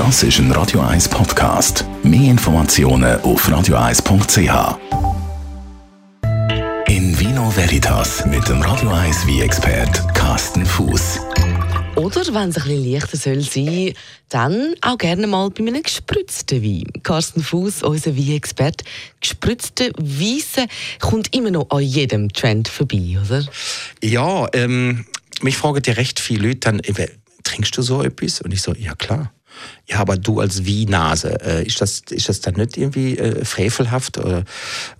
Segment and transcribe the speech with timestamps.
[0.00, 1.84] Das ist ein Radio 1 Podcast.
[2.02, 4.78] Mehr Informationen auf radio1.ch.
[6.88, 11.20] In Vino Veritas mit dem Radio 1 wie expert Carsten Fuß.
[11.96, 13.92] Oder wenn es ein bisschen leichter soll sein,
[14.30, 17.02] dann auch gerne mal bei einem gespritzten Wein.
[17.02, 18.86] Carsten Fuß, unser Wein-Experte,
[19.20, 20.66] gespritzte Weisse
[20.98, 23.44] kommt immer noch an jedem Trend vorbei, oder?
[24.02, 25.04] Ja, ähm,
[25.42, 26.80] mich fragen ja recht viele Leute dann,
[27.44, 28.40] trinkst du so etwas?
[28.40, 29.30] Und ich so, ja klar.
[29.86, 34.18] Ja, aber du als Wie-Nase, äh, ist, das, ist das dann nicht irgendwie äh, frevelhaft
[34.18, 34.44] oder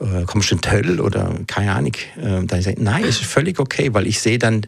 [0.00, 1.94] äh, kommst du in Töll oder keine Ahnung?
[2.16, 4.66] Äh, dann ich sage, nein, ist völlig okay, weil ich sehe dann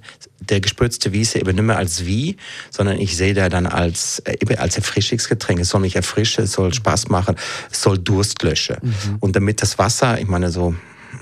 [0.49, 2.37] der gespritzte Wiese eben nicht mehr als Wie,
[2.71, 5.61] sondern ich sehe da dann als, äh, eben als Erfrischungsgetränk.
[5.61, 7.37] Es soll mich erfrischen, es soll Spaß machen,
[7.71, 8.77] es soll Durst löschen.
[8.83, 9.16] Mhm.
[9.21, 10.74] Und damit das Wasser, ich meine so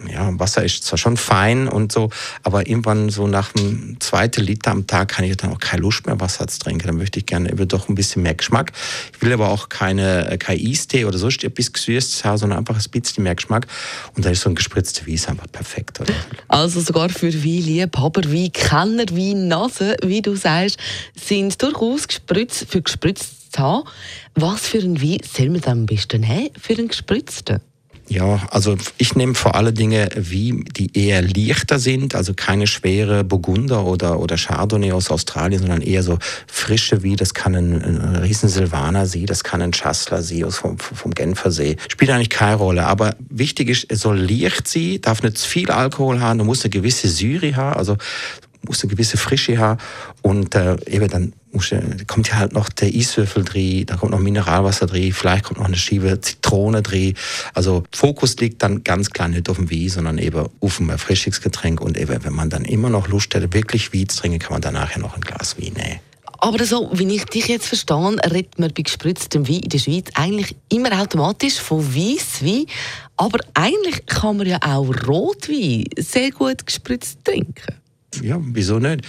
[0.09, 2.11] ja, Wasser ist zwar schon fein und so,
[2.43, 6.07] aber irgendwann so nach dem zweiten Liter am Tag kann ich dann auch keine Lust
[6.07, 6.87] mehr Wasser zu trinken.
[6.87, 8.73] Dann möchte ich gerne über doch ein bisschen mehr Geschmack.
[9.15, 12.91] Ich will aber auch keine, kein Eistee oder so etwas Gesüßtes haben, sondern einfach ein
[12.91, 13.67] bisschen mehr Geschmack.
[14.17, 16.01] Und da ist so ein gespritzter Weiss einfach perfekt.
[16.01, 16.13] Oder?
[16.49, 20.79] Also sogar für Weinliebhaber, Weinkenner, Weinnase, wie du sagst,
[21.15, 23.89] sind durchaus gespritzt, für gespritzt zu haben.
[24.35, 27.61] Was für ein Wein soll man dann am besten haben für einen gespritzten?
[28.11, 33.23] Ja, also ich nehme vor allen Dingen wie die eher leichter sind, also keine schwere
[33.23, 38.17] Burgunder oder, oder Chardonnay aus Australien, sondern eher so frische wie, das kann ein, ein
[38.17, 41.53] riesen Silvaner See, das kann ein Schassler See aus vom, vom Genfer.
[41.53, 45.71] Spielt eigentlich keine Rolle, aber wichtig ist, es soll leicht sein, darf nicht zu viel
[45.71, 47.97] Alkohol haben, du musst eine gewisse Syri haben, also
[48.67, 49.81] muss eine gewisse Frische haben
[50.23, 51.75] und äh, eben dann muss,
[52.07, 55.67] kommt ja halt noch der Eiswürfel drin, da kommt noch Mineralwasser drin, vielleicht kommt noch
[55.67, 57.15] eine Schiebe Zitrone drin.
[57.55, 61.81] Also Fokus liegt dann ganz klar nicht auf dem Wein, sondern eben auf dem Erfrischungsgetränk
[61.81, 64.63] und eben, wenn man dann immer noch Lust hat, wirklich Wein zu trinken, kann man
[64.63, 66.01] danach ja noch ein Glas Wein nehmen.
[66.43, 70.07] Aber so, wie ich dich jetzt verstehe, redet man bei gespritztem Wein in der Schweiz
[70.15, 72.65] eigentlich immer automatisch von Weisswein.
[73.19, 77.80] Aber eigentlich kann man ja auch Rotwein sehr gut gespritzt trinken
[78.23, 79.07] ja, wieso nicht?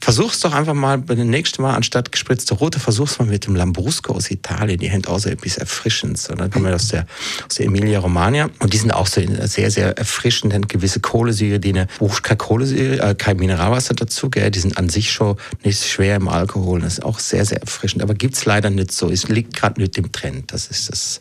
[0.00, 3.54] Versuch's doch einfach mal bei dem nächsten Mal anstatt gespritzte Rote, versuch's mal mit dem
[3.54, 4.78] Lambrusco aus Italien.
[4.78, 6.28] Die haben auch so etwas Erfrischendes.
[6.28, 7.06] Und dann kommen wir aus der,
[7.48, 8.50] aus der Emilia Romagna.
[8.58, 12.38] Und die sind auch so sehr, sehr erfrischend, haben gewisse Kohlensäure, die eine, brauchst keine
[12.38, 14.50] Kohlensäure, äh, kein Mineralwasser dazu, gell?
[14.50, 16.80] Die sind an sich schon nicht schwer im Alkohol.
[16.80, 18.02] Das ist auch sehr, sehr erfrischend.
[18.02, 19.08] Aber gibt's leider nicht so.
[19.10, 20.52] Es liegt gerade nicht im Trend.
[20.52, 21.20] Das ist das,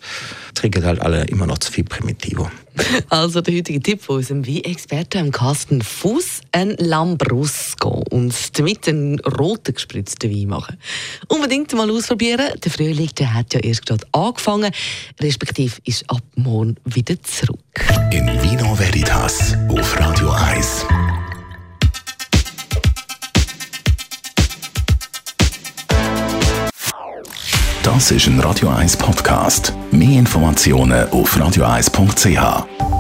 [0.53, 2.49] trinken halt alle immer noch zu viel Primitivo.
[3.09, 9.73] Also der heutige Tipp von unserem Wein-Experten Carsten Fuß, ein Lambrusco und damit einen roten
[9.73, 10.77] gespritzten Wein machen.
[11.27, 12.57] Unbedingt mal ausprobieren.
[12.63, 14.71] Der Frühling der hat ja erst gerade angefangen,
[15.19, 17.59] respektive ist ab morgen wieder zurück.
[18.11, 20.85] In Vino Veritas auf Radio 1.
[27.83, 29.73] Das ist ein Radio 1 Podcast.
[29.91, 32.94] Mehr Informationen auf radio1.ch.